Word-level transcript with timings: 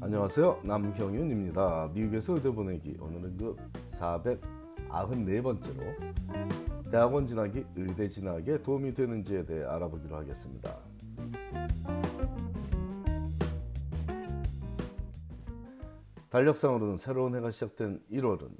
안녕하세요. 0.00 0.60
남경윤입니다. 0.62 1.90
미국에서 1.92 2.34
의대 2.34 2.48
보내기 2.50 2.96
오늘은 3.00 3.36
그 3.36 3.56
494번째로 3.90 6.88
대학원 6.88 7.26
진학이 7.26 7.66
의대 7.74 8.08
진학에 8.08 8.62
도움이 8.62 8.94
되는지에 8.94 9.44
대해 9.44 9.64
알아보기로 9.64 10.14
하겠습니다. 10.14 10.78
달력상으로는 16.30 16.96
새로운 16.96 17.34
해가 17.34 17.50
시작된 17.50 18.00
1월은 18.12 18.50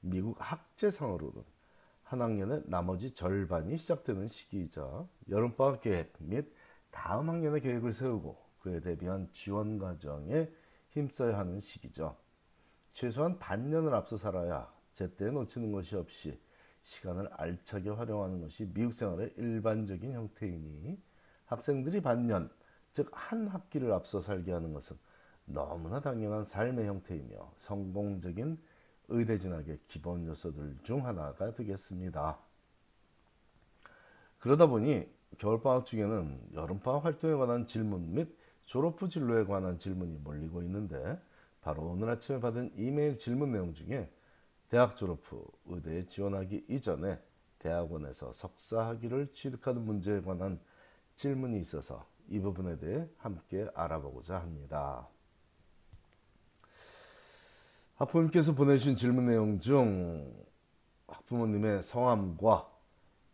미국 0.00 0.34
학제상으로는 0.40 1.44
한 2.02 2.22
학년의 2.22 2.62
나머지 2.66 3.14
절반이 3.14 3.78
시작되는 3.78 4.26
시기이자 4.26 5.06
여름방학 5.30 5.80
계획 5.80 6.12
및 6.18 6.52
다음 6.90 7.28
학년의 7.28 7.60
계획을 7.60 7.92
세우고 7.92 8.48
그에 8.60 8.80
대비한 8.80 9.28
지원 9.32 9.78
과정에 9.78 10.48
힘써야 10.90 11.38
하는 11.38 11.60
시기죠. 11.60 12.16
최소한 12.92 13.38
반년을 13.38 13.94
앞서 13.94 14.16
살아야 14.16 14.72
제때 14.94 15.30
놓치는 15.30 15.72
것이 15.72 15.96
없이 15.96 16.38
시간을 16.82 17.28
알차게 17.32 17.90
활용하는 17.90 18.40
것이 18.40 18.66
미국 18.72 18.92
생활의 18.92 19.34
일반적인 19.36 20.12
형태이니 20.12 20.98
학생들이 21.46 22.00
반년, 22.00 22.50
즉 22.92 23.08
한 23.12 23.46
학기를 23.46 23.92
앞서 23.92 24.20
살게 24.20 24.52
하는 24.52 24.72
것은 24.72 24.96
너무나 25.44 26.00
당연한 26.00 26.44
삶의 26.44 26.86
형태이며 26.86 27.52
성공적인 27.56 28.58
의대 29.08 29.38
진학의 29.38 29.78
기본 29.88 30.26
요소들 30.26 30.78
중 30.82 31.06
하나가 31.06 31.52
되겠습니다. 31.52 32.38
그러다 34.38 34.66
보니 34.66 35.08
겨울방학 35.38 35.86
중에는 35.86 36.50
여름방학 36.54 37.04
활동에 37.04 37.34
관한 37.34 37.66
질문 37.66 38.14
및 38.14 38.36
졸업 38.68 39.00
후 39.00 39.08
진로에 39.08 39.44
관한 39.44 39.78
질문이 39.78 40.18
몰리고 40.18 40.62
있는데 40.62 41.18
바로 41.62 41.84
오늘 41.84 42.10
아침에 42.10 42.38
받은 42.38 42.72
이메일 42.76 43.18
질문 43.18 43.50
내용 43.50 43.72
중에 43.72 44.10
대학 44.68 44.94
졸업 44.94 45.20
후 45.24 45.46
의대에 45.66 46.06
지원하기 46.06 46.66
이전에 46.68 47.18
대학원에서 47.60 48.34
석사 48.34 48.86
학위를 48.88 49.32
취득하는 49.32 49.82
문제에 49.86 50.20
관한 50.20 50.60
질문이 51.16 51.58
있어서 51.60 52.06
이 52.28 52.38
부분에 52.40 52.78
대해 52.78 53.08
함께 53.16 53.66
알아보고자 53.74 54.38
합니다. 54.38 55.08
학부모님께서 57.96 58.54
보내주신 58.54 58.96
질문 58.96 59.26
내용 59.26 59.60
중 59.60 60.30
학부모님의 61.06 61.82
성함과 61.82 62.70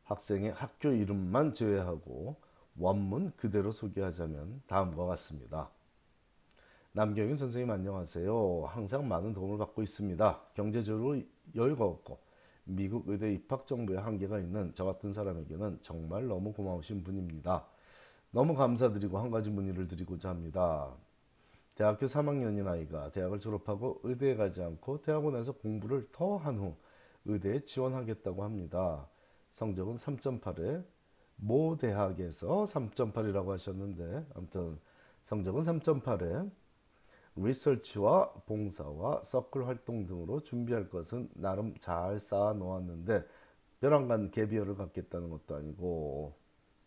학생의 0.05 0.53
학교 0.53 0.91
이름만 0.91 1.53
제외하고 1.53 2.37
원문 2.79 3.33
그대로 3.37 3.73
소개하자면 3.73 4.63
다음과 4.67 5.07
같습니다. 5.07 5.71
남경윤 6.93 7.37
선생님 7.37 7.71
안녕하세요. 7.71 8.65
항상 8.67 9.09
많은 9.09 9.33
도움을 9.33 9.59
받고 9.59 9.83
있습니다. 9.83 10.41
경제적으로 10.55 11.21
여유가 11.55 11.85
없고 11.85 12.19
미국 12.65 13.09
의대 13.09 13.33
입학 13.33 13.67
정보에 13.67 13.97
한계가 13.99 14.39
있는 14.39 14.73
저 14.75 14.85
같은 14.85 15.13
사람에게는 15.13 15.81
정말 15.83 16.27
너무 16.27 16.53
고마우신 16.53 17.05
분입니다. 17.05 17.67
너무 18.31 18.55
감사드리고 18.55 19.19
한 19.19 19.31
가지 19.31 19.51
문의를 19.51 19.87
드리고자 19.89 20.31
합니다. 20.31 20.93
대학교 21.77 22.07
3학년인 22.07 22.67
아이가 22.67 23.11
대학을 23.11 23.41
졸업하고 23.41 24.01
의대에 24.05 24.37
가지 24.37 24.63
않고 24.63 25.03
대학원에서 25.03 25.53
공부를 25.53 26.09
더 26.13 26.39
한 26.39 26.59
후 26.59 26.75
의대에 27.25 27.65
지원하겠다고 27.65 28.45
합니다. 28.45 29.09
성적은 29.55 29.97
3.8에 29.97 30.85
모 31.47 31.77
대학에서 31.77 32.65
3.8이라고 32.65 33.49
하셨는데 33.49 34.27
아무튼 34.35 34.79
성적은 35.25 35.63
3.8에 35.63 36.51
리서치와 37.37 38.33
봉사와 38.47 39.25
서클 39.25 39.67
활동 39.67 40.07
등으로 40.07 40.41
준비할 40.43 40.89
것은 40.89 41.29
나름 41.35 41.75
잘 41.81 42.19
쌓아 42.19 42.55
놓았는데 42.55 43.27
벼랑간 43.81 44.31
개비어를 44.31 44.77
갖겠다는 44.77 45.29
것도 45.29 45.57
아니고 45.57 46.35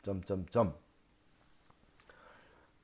점점점 0.01 0.73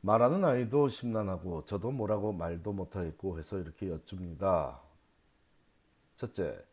말하는 0.02 0.46
아이도 0.46 0.90
심란하고 0.90 1.64
저도 1.66 1.90
뭐라고 1.90 2.34
말도 2.34 2.72
못하겠고 2.74 3.40
해서 3.40 3.58
이렇게 3.58 3.90
여쭙니다. 3.90 4.80
첫째, 6.18 6.64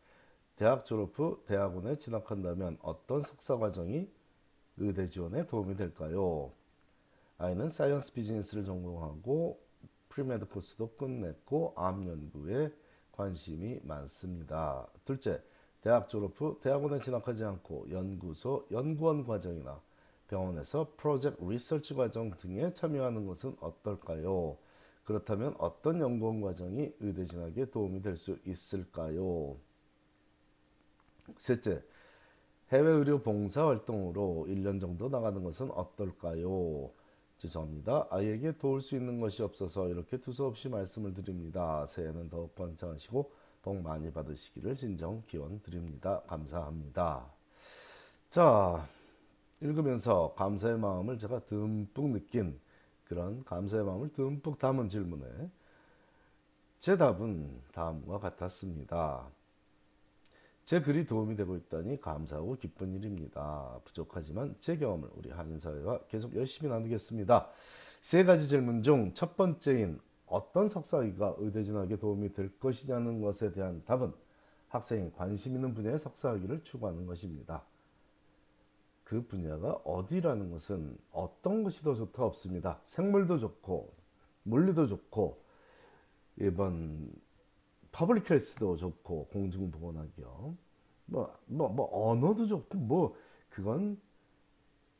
대학 0.56 0.84
졸업 0.84 1.18
후 1.18 1.42
대학원에 1.46 1.96
진학한다면 1.96 2.76
어떤 2.82 3.22
석사 3.22 3.56
과정이 3.56 4.10
의대 4.78 5.08
지원에 5.08 5.46
도움이 5.46 5.76
될까요? 5.76 6.52
아이는 7.38 7.70
science 7.70 8.12
business를 8.12 8.64
전공하고 8.64 9.60
pre-med 10.10 10.46
코스도 10.48 10.94
끝냈고 10.96 11.74
암 11.76 12.06
연구에 12.06 12.72
관심이 13.12 13.80
많습니다. 13.84 14.86
둘째, 15.04 15.42
대학 15.82 16.08
졸업 16.08 16.40
후 16.40 16.58
대학원에 16.62 17.00
진학하지 17.00 17.44
않고 17.44 17.90
연구소, 17.90 18.66
연구원 18.70 19.24
과정이나 19.26 19.80
병원에서 20.28 20.92
프로젝트 20.96 21.42
리서치 21.44 21.94
과정 21.94 22.30
등에 22.38 22.72
참여하는 22.74 23.26
것은 23.26 23.56
어떨까요? 23.60 24.58
그렇다면 25.04 25.54
어떤 25.58 26.00
연구원 26.00 26.40
과정이 26.40 26.94
의대 27.00 27.26
진학에 27.26 27.70
도움이 27.70 28.02
될 28.02 28.16
수 28.16 28.38
있을까요? 28.46 29.56
셋째, 31.38 31.82
해외 32.72 32.88
의료 32.88 33.20
봉사 33.20 33.66
활동으로 33.66 34.46
1년 34.48 34.80
정도 34.80 35.08
나가는 35.08 35.42
것은 35.42 35.70
어떨까요? 35.72 36.90
죄송합니다. 37.38 38.06
아이에게 38.10 38.56
도울 38.58 38.80
수 38.80 38.94
있는 38.94 39.18
것이 39.18 39.42
없어서 39.42 39.88
이렇게 39.88 40.18
두서없이 40.18 40.68
말씀을 40.68 41.14
드립니다. 41.14 41.84
새해는 41.86 42.30
더욱 42.30 42.54
번창하시고 42.54 43.32
복 43.62 43.82
많이 43.82 44.12
받으시기를 44.12 44.76
진정 44.76 45.22
기원 45.26 45.60
드립니다. 45.62 46.22
감사합니다. 46.28 47.26
자, 48.28 48.86
읽으면서 49.60 50.34
감사의 50.36 50.78
마음을 50.78 51.18
제가 51.18 51.40
듬뿍 51.40 52.10
느낀 52.10 52.60
그런 53.06 53.42
감사의 53.44 53.84
마음을 53.84 54.12
듬뿍 54.12 54.58
담은 54.58 54.88
질문에 54.88 55.26
제 56.78 56.96
답은 56.96 57.62
다음과 57.72 58.20
같았습니다. 58.20 59.26
제 60.64 60.80
글이 60.80 61.06
도움이 61.06 61.36
되고 61.36 61.56
있다니 61.56 62.00
감사하고 62.00 62.56
기쁜 62.56 62.94
일입니다. 62.94 63.80
부족하지만 63.84 64.54
제 64.60 64.76
경험을 64.76 65.08
우리 65.16 65.30
한인사회와 65.30 66.00
계속 66.08 66.34
열심히 66.36 66.70
나누겠습니다. 66.70 67.48
세 68.00 68.24
가지 68.24 68.46
질문 68.48 68.82
중 68.82 69.12
첫 69.14 69.36
번째인 69.36 70.00
어떤 70.26 70.68
석사학위가 70.68 71.36
의대 71.38 71.64
진학에 71.64 71.96
도움이 71.96 72.32
될 72.32 72.56
것이냐는 72.60 73.20
것에 73.20 73.52
대한 73.52 73.82
답은 73.84 74.12
학생이 74.68 75.10
관심 75.12 75.56
있는 75.56 75.74
분야의 75.74 75.98
석사학위를 75.98 76.62
추구하는 76.62 77.04
것입니다. 77.06 77.64
그 79.02 79.26
분야가 79.26 79.72
어디라는 79.84 80.52
것은 80.52 80.96
어떤 81.10 81.64
것이 81.64 81.82
더 81.82 81.94
좋다 81.94 82.24
없습니다. 82.24 82.80
생물도 82.84 83.40
좋고 83.40 83.92
물리도 84.44 84.86
좋고 84.86 85.42
이번 86.38 87.10
public 87.92 88.30
health도 88.30 88.76
좋고 88.76 89.26
공중 89.26 89.70
보건학이요. 89.70 90.56
뭐, 91.06 91.32
뭐, 91.46 91.68
뭐, 91.68 92.10
언어도 92.10 92.46
좋고, 92.46 92.78
뭐, 92.78 93.16
그건 93.48 94.00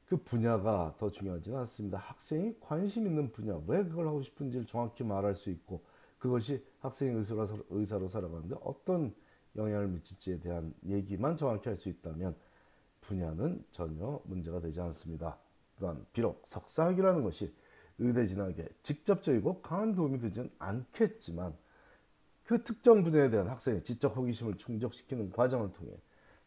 그 0.06 0.16
분야가 0.16 0.96
더 0.98 1.08
중요하지는 1.10 1.58
않습니다. 1.60 1.98
학생이 1.98 2.56
관심 2.60 3.06
있는 3.06 3.30
분야, 3.30 3.60
왜 3.66 3.84
그걸 3.84 4.08
하고 4.08 4.20
싶은지를 4.22 4.66
정확히 4.66 5.04
말할 5.04 5.36
수 5.36 5.50
있고, 5.50 5.84
그것이 6.18 6.64
학생의 6.80 7.14
의사로, 7.14 7.46
의사로 7.70 8.08
살아가는데 8.08 8.56
어떤 8.62 9.14
영향을 9.56 9.88
미칠지에 9.88 10.40
대한 10.40 10.74
얘기만 10.84 11.36
정확히 11.36 11.68
할 11.68 11.76
수 11.76 11.88
있다면, 11.88 12.34
분야는 13.02 13.64
전혀 13.70 14.20
문제가 14.24 14.60
되지 14.60 14.80
않습니다. 14.80 15.38
또한, 15.78 16.04
비록 16.12 16.42
석사학위라는 16.44 17.22
것이 17.22 17.54
의대 17.98 18.26
진학에 18.26 18.68
직접적이고 18.82 19.62
강한 19.62 19.94
도움이 19.94 20.18
되지는 20.18 20.50
않겠지만, 20.58 21.56
그 22.50 22.64
특정 22.64 23.04
분야에 23.04 23.30
대한 23.30 23.46
학생의 23.46 23.84
지적 23.84 24.16
호기심을 24.16 24.56
충족시키는 24.56 25.30
과정을 25.30 25.70
통해 25.70 25.92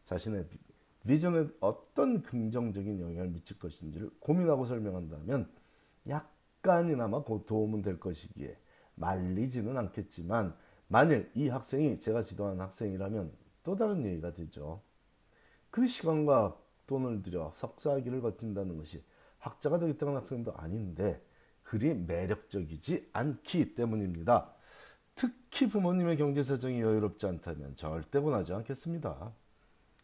자신의 0.04 0.46
비전에 1.06 1.46
어떤 1.60 2.20
긍정적인 2.20 3.00
영향을 3.00 3.30
미칠 3.30 3.58
것인지를 3.58 4.10
고민하고 4.20 4.66
설명한다면 4.66 5.50
약간이나마 6.06 7.24
도움은 7.24 7.80
될 7.80 7.98
것이기에 7.98 8.54
말리지는 8.96 9.78
않겠지만 9.78 10.54
만일 10.88 11.30
이 11.34 11.48
학생이 11.48 11.98
제가 11.98 12.20
지도하는 12.20 12.60
학생이라면 12.60 13.32
또 13.62 13.74
다른 13.74 14.04
얘기가 14.04 14.34
되죠. 14.34 14.82
그 15.70 15.86
시간과 15.86 16.54
돈을 16.86 17.22
들여 17.22 17.54
석사학위를 17.56 18.20
거친다는 18.20 18.76
것이 18.76 19.02
학자가 19.38 19.78
되겠다는 19.78 20.16
학생도 20.16 20.52
아닌데 20.54 21.24
그리 21.62 21.94
매력적이지 21.94 23.08
않기 23.14 23.74
때문입니다. 23.74 24.53
특히 25.14 25.68
부모님의 25.68 26.16
경제 26.16 26.42
사정이 26.42 26.80
여유롭지 26.80 27.26
않다면 27.26 27.76
절대 27.76 28.20
권하지 28.20 28.52
않겠습니다. 28.52 29.32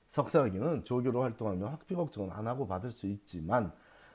석사학위는 0.09 0.85
조교로 0.85 1.23
활동하며 1.23 1.69
학비 1.69 1.95
걱정은 1.95 2.31
안 2.33 2.47
하고 2.47 2.67
받을 2.67 2.91
수 2.91 3.07
있지만 3.07 3.73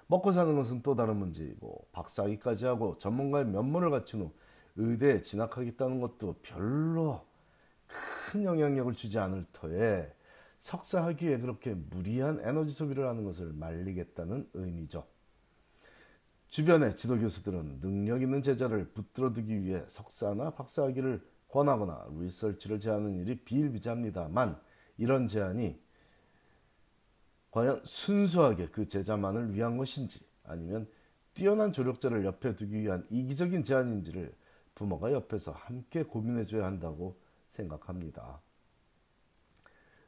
먹고 0.07 0.31
사는 0.31 0.55
것은 0.55 0.81
또 0.83 0.95
다른 0.95 1.17
문제이고 1.17 1.87
박사학위까지 1.91 2.65
하고 2.65 2.97
전문가의 2.97 3.45
면모를 3.45 3.89
갖춘 3.89 4.21
후 4.21 4.31
의대에 4.75 5.21
진학하겠다는 5.21 5.99
것도 6.01 6.35
별로 6.41 7.25
큰 7.87 8.43
영향력을 8.43 8.93
주지 8.93 9.19
않을 9.19 9.45
터에 9.53 10.13
석사하기에 10.59 11.39
그렇게 11.39 11.73
무리한 11.73 12.39
에너지 12.43 12.73
소비를 12.73 13.07
하는 13.07 13.23
것을 13.23 13.53
말리겠다는 13.53 14.49
의미죠. 14.53 15.05
주변의 16.49 16.95
지도 16.95 17.17
교수들은 17.19 17.81
능력 17.81 18.21
있는 18.21 18.41
제자를 18.41 18.89
붙들어두기 18.89 19.63
위해 19.63 19.83
석사나 19.87 20.51
박사학위를 20.51 21.21
권하거나 21.49 22.07
리서치를 22.19 22.79
제하는 22.79 23.15
일이 23.15 23.37
비일비재합니다만 23.39 24.59
이런 24.97 25.27
제안이 25.27 25.79
과연 27.51 27.81
순수하게 27.83 28.67
그 28.67 28.87
제자만을 28.87 29.53
위한 29.53 29.77
것인지 29.77 30.19
아니면 30.43 30.87
뛰어난 31.33 31.71
조력자를 31.71 32.25
옆에 32.25 32.55
두기 32.55 32.81
위한 32.81 33.05
이기적인 33.09 33.63
제안인지를 33.63 34.33
부모가 34.75 35.11
옆에서 35.13 35.51
함께 35.51 36.03
고민해줘야 36.03 36.65
한다고 36.65 37.17
생각합니다. 37.47 38.41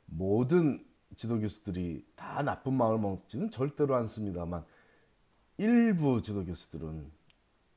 모든 0.06 0.86
지도 1.16 1.40
교수들이 1.40 2.06
다 2.16 2.42
나쁜 2.44 2.74
마음을 2.74 3.00
먹지는 3.00 3.50
절대로 3.50 3.95
않습니다만 3.95 4.66
일부 5.57 6.21
지도 6.21 6.45
교수들은 6.45 7.12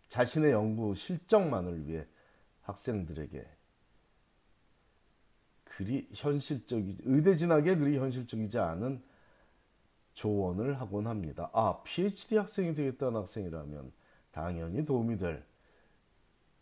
자신의 0.09 0.53
연구 0.53 0.95
실적만을 0.95 1.87
위해 1.87 2.07
학생들에게 2.63 3.47
그리 5.65 6.09
현실적이지 6.13 7.03
의대 7.05 7.37
진학에 7.37 7.77
그리 7.77 7.97
현실적이지 7.97 8.59
않은 8.59 9.03
조언을 10.13 10.81
하곤 10.81 11.07
합니다. 11.07 11.49
아, 11.55 11.83
PhD 11.85 12.37
학생이 12.37 12.75
되겠다는 12.75 13.21
학생이라면 13.21 13.93
당연히 14.31 14.85
도움이 14.85 15.17
될 15.17 15.45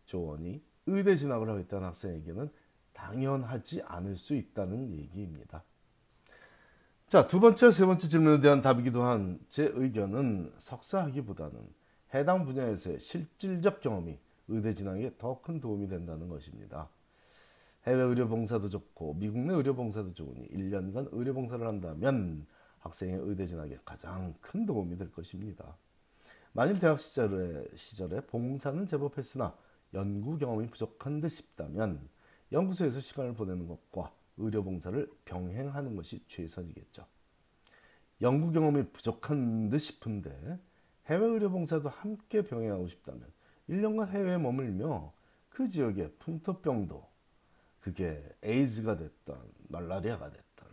조언이 0.06 0.62
의대 0.86 1.16
진학을 1.16 1.48
하겠다는 1.48 1.88
학생에게는 1.88 2.50
당연하지 2.92 3.82
않을 3.82 4.16
수 4.16 4.34
있다는 4.34 4.90
얘기입니다. 4.92 5.64
자, 7.08 7.26
두 7.26 7.40
번째, 7.40 7.70
세 7.70 7.86
번째 7.86 8.08
질문에 8.08 8.40
대한 8.40 8.60
답이기도 8.60 9.02
한 9.02 9.38
제 9.48 9.70
의견은 9.74 10.52
석사하기보다는 10.58 11.58
해당 12.14 12.44
분야에서의 12.44 13.00
실질적 13.00 13.80
경험이 13.80 14.18
의대 14.48 14.74
진학에 14.74 15.12
더 15.18 15.40
큰 15.40 15.60
도움이 15.60 15.88
된다는 15.88 16.28
것입니다. 16.28 16.88
해외 17.86 18.02
의료 18.02 18.28
봉사도 18.28 18.68
좋고 18.68 19.14
미국 19.14 19.38
내 19.40 19.54
의료 19.54 19.74
봉사도 19.74 20.12
좋으니 20.12 20.48
1년간 20.48 21.08
의료 21.12 21.32
봉사를 21.32 21.66
한다면 21.66 22.46
학생의 22.80 23.20
의대 23.22 23.46
진학에 23.46 23.78
가장 23.84 24.34
큰 24.40 24.66
도움이 24.66 24.96
될 24.98 25.10
것입니다. 25.10 25.76
만일 26.52 26.78
대학 26.78 27.00
시절에, 27.00 27.64
시절에 27.74 28.20
봉사는 28.22 28.86
제법 28.86 29.16
했으나 29.16 29.54
연구 29.94 30.36
경험이 30.36 30.66
부족한 30.68 31.20
듯 31.20 31.30
싶다면 31.30 32.06
연구소에서 32.52 33.00
시간을 33.00 33.34
보내는 33.34 33.66
것과 33.66 34.12
의료 34.38 34.62
봉사를 34.64 35.10
병행하는 35.24 35.96
것이 35.96 36.22
최선이겠죠. 36.26 37.06
연구 38.20 38.50
경험이 38.50 38.90
부족한 38.92 39.68
듯 39.68 39.78
싶은데 39.78 40.58
해외 41.06 41.24
의료 41.26 41.50
봉사도 41.50 41.88
함께 41.88 42.42
병행하고 42.42 42.88
싶다면 42.88 43.32
1년간 43.68 44.08
해외에 44.08 44.38
머물며 44.38 45.12
그 45.48 45.68
지역의 45.68 46.14
풍토병도 46.18 47.06
그게 47.80 48.28
에이즈가 48.42 48.96
됐던 48.96 49.52
말라리아가 49.68 50.30
됐던 50.30 50.68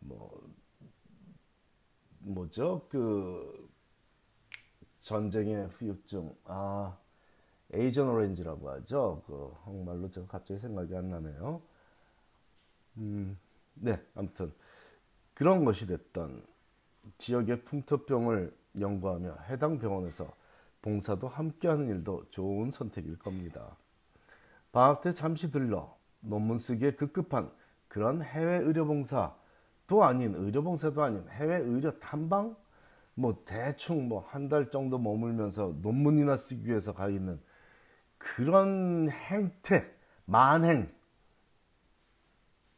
뭐 0.00 0.48
뭐죠 2.18 2.86
그 2.88 3.68
전쟁의 5.00 5.68
후유증 5.68 6.34
아 6.44 6.96
에이전 7.74 8.08
오렌지라고 8.08 8.70
하죠. 8.70 9.22
그 9.26 9.52
한국말로 9.64 10.10
제가 10.10 10.26
갑자기 10.26 10.58
생각이 10.60 10.94
안 10.96 11.10
나네요. 11.10 11.60
음, 12.98 13.38
네, 13.74 14.00
아무튼 14.14 14.52
그런 15.34 15.64
것이 15.64 15.86
됐던 15.86 16.44
지역의 17.18 17.64
풍토병을 17.64 18.54
연구하며 18.80 19.38
해당 19.48 19.78
병원에서 19.78 20.32
봉사도 20.82 21.28
함께하는 21.28 21.88
일도 21.88 22.26
좋은 22.30 22.70
선택일 22.70 23.18
겁니다. 23.18 23.76
방학 24.72 25.00
때 25.02 25.12
잠시 25.12 25.50
들러 25.50 25.96
논문 26.20 26.58
쓰기에 26.58 26.92
급급한 26.92 27.50
그런 27.88 28.22
해외 28.22 28.58
의료봉사 28.58 29.34
도 29.86 30.04
아닌 30.04 30.34
의료봉사도 30.34 31.02
아닌 31.02 31.28
해외 31.30 31.56
의료 31.58 31.98
탐방 32.00 32.56
뭐 33.14 33.42
대충 33.46 34.08
뭐 34.08 34.20
한 34.30 34.48
달 34.48 34.70
정도 34.70 34.98
머물면서 34.98 35.76
논문이나 35.82 36.36
쓰기 36.36 36.66
위해서 36.68 36.92
가 36.94 37.08
있는 37.08 37.40
그런 38.34 39.08
행태, 39.10 39.88
만행만 40.24 40.90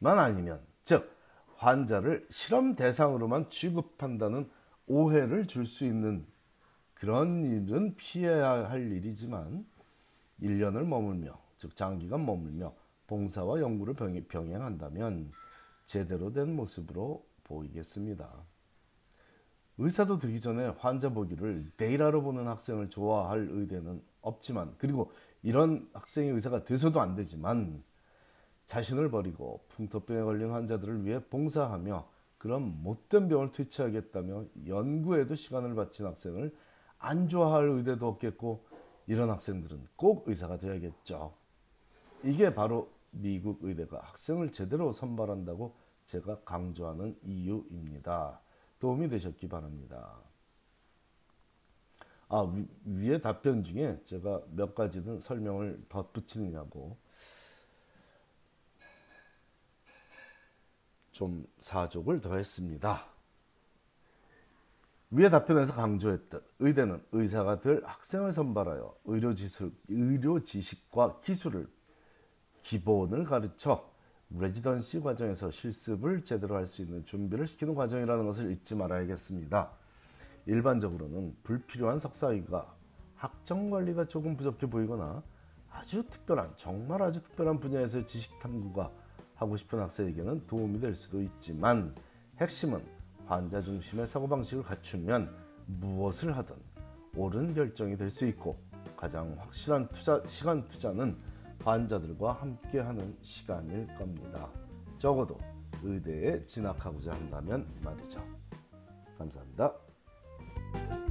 아니면, 0.01 0.61
즉, 0.83 1.11
환자를 1.57 2.27
실험 2.29 2.75
대상으로만 2.75 3.49
취급한다는 3.49 4.49
오해를 4.87 5.47
줄 5.47 5.65
수 5.65 5.85
있는 5.85 6.25
그런 6.93 7.43
일은 7.43 7.95
피해야 7.95 8.69
할 8.69 8.91
일이지만, 8.91 9.65
1년을 10.41 10.85
머물며, 10.85 11.37
즉, 11.57 11.75
장기간 11.75 12.25
머물며, 12.25 12.73
봉사와 13.07 13.59
연구를 13.59 13.95
병행한다면, 14.27 15.31
제대로 15.85 16.31
된 16.31 16.55
모습으로 16.55 17.25
보이겠습니다. 17.43 18.29
의사도 19.79 20.19
되기 20.19 20.39
전에 20.41 20.67
환자 20.77 21.09
보기를 21.09 21.71
데이라로 21.77 22.21
보는 22.21 22.47
학생을 22.47 22.89
좋아할 22.89 23.47
의대는 23.49 24.01
없지만 24.21 24.75
그리고 24.77 25.11
이런 25.41 25.89
학생의 25.93 26.31
의사가 26.31 26.65
돼서도 26.65 26.99
안 26.99 27.15
되지만 27.15 27.83
자신을 28.65 29.09
버리고 29.09 29.65
풍토병에 29.69 30.21
걸린 30.21 30.51
환자들을 30.51 31.05
위해 31.05 31.19
봉사하며 31.29 32.07
그런 32.37 32.83
못된 32.83 33.27
병을 33.27 33.51
퇴치하겠다며 33.51 34.45
연구에도 34.67 35.35
시간을 35.35 35.75
바친 35.75 36.05
학생을 36.05 36.55
안 36.97 37.27
좋아할 37.27 37.67
의대도 37.69 38.07
없겠고 38.07 38.65
이런 39.07 39.29
학생들은 39.29 39.87
꼭 39.95 40.27
의사가 40.27 40.57
되어야겠죠. 40.57 41.33
이게 42.23 42.53
바로 42.53 42.91
미국 43.11 43.63
의대가 43.63 43.99
학생을 44.03 44.51
제대로 44.51 44.91
선발한다고 44.91 45.75
제가 46.05 46.41
강조하는 46.41 47.17
이유입니다. 47.23 48.39
도움이 48.79 49.09
되셨기 49.09 49.47
바랍니다. 49.49 50.15
아, 52.29 52.47
위, 52.85 53.11
에 53.11 53.19
답변 53.19 53.63
중에 53.63 53.99
제가 54.05 54.41
몇 54.51 54.75
가지는 54.75 55.19
설명을 55.19 55.83
덧붙이느냐고 55.89 56.95
좀 61.11 61.45
사족을 61.59 62.21
더했습니다. 62.21 63.05
위에 65.11 65.29
답변에서 65.29 65.73
강조했듯 65.73 66.43
의대는 66.59 67.03
의사가 67.11 67.61
될 67.61 67.81
학생을 67.83 68.31
선발하여 68.31 68.95
의료 69.05 69.33
지식, 69.33 69.73
의료 69.87 70.39
지식과 70.43 71.21
기술을 71.21 71.67
기본을 72.61 73.23
가르쳐 73.23 73.91
레지던시 74.29 74.99
과정에서 74.99 75.49
실습을 75.49 76.23
제대로 76.23 76.55
할 76.55 76.67
수 76.67 76.83
있는 76.83 77.03
준비를 77.05 77.47
시키는 77.47 77.73
과정이라는 77.73 78.25
것을 78.27 78.51
잊지 78.51 78.75
말아야겠습니다. 78.75 79.71
일반적으로는 80.49 81.35
불필요한 81.43 81.99
석사학위가 81.99 82.75
학점 83.15 83.69
관리가 83.69 84.05
조금 84.05 84.35
부족해 84.35 84.67
보이거나 84.67 85.21
아주 85.69 86.03
특별한 86.09 86.53
정말 86.57 87.03
아주 87.03 87.21
특별한 87.21 87.59
분야에서 87.59 88.03
지식 88.05 88.39
탐구가 88.39 88.91
하고 89.35 89.55
싶은 89.55 89.79
학생에게는 89.79 90.47
도움이 90.47 90.79
될 90.79 90.95
수도 90.95 91.21
있지만 91.21 91.93
핵심은 92.37 92.83
환자 93.27 93.61
중심의 93.61 94.07
사고방식을 94.07 94.63
갖추면 94.63 95.29
무엇을 95.67 96.35
하든 96.37 96.55
옳은 97.15 97.53
결정이 97.53 97.95
될 97.95 98.09
수 98.09 98.25
있고 98.25 98.57
가장 98.97 99.35
확실한 99.37 99.87
투자, 99.89 100.21
시간 100.25 100.67
투자는 100.67 101.15
환자들과 101.63 102.33
함께하는 102.33 103.15
시간일 103.21 103.87
겁니다. 103.97 104.49
적어도 104.97 105.37
의대에 105.83 106.43
진학하고자 106.45 107.11
한다면 107.11 107.67
말이죠. 107.83 108.23
감사합니다. 109.17 109.88
Thank 110.71 110.91
you. 110.93 111.08